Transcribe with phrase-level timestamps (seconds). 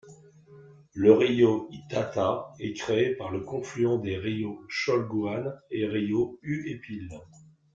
[0.95, 7.09] Le río Itata est créé par le confluent des río Cholguán et río Huépil.